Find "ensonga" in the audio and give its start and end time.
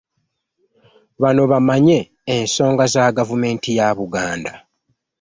2.35-2.83